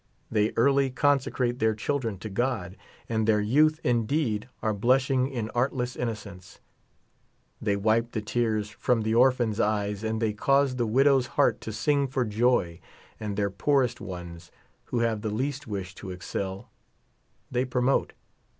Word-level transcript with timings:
They 0.31 0.51
early 0.57 0.89
consecrate 0.89 1.59
their 1.59 1.75
children 1.75 2.17
to 2.21 2.29
God, 2.31 2.75
and 3.07 3.27
their 3.27 3.39
youth 3.39 3.79
indeed 3.83 4.49
are 4.63 4.73
blushing 4.73 5.27
in 5.29 5.51
artless 5.53 5.95
innocence; 5.95 6.59
they 7.61 7.75
wipe 7.75 8.13
the 8.13 8.21
tears 8.23 8.67
from 8.71 9.03
the 9.03 9.13
orpluin's 9.13 9.59
eyes, 9.59 10.03
and 10.03 10.19
they 10.19 10.33
cause 10.33 10.77
the 10.77 10.87
widow's 10.87 11.27
heart 11.37 11.61
to 11.61 11.71
sing 11.71 12.07
for 12.07 12.25
jo}'; 12.25 12.79
and 13.19 13.37
their 13.37 13.51
poorest 13.51 14.01
ones, 14.01 14.51
who 14.85 15.01
have 15.01 15.21
the 15.21 15.29
least 15.29 15.67
wish 15.67 15.93
to 15.93 16.09
excel, 16.09 16.71
they 17.51 17.63
promote. 17.63 18.13